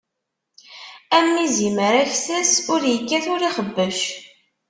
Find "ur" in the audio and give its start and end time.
2.73-2.81, 3.33-3.41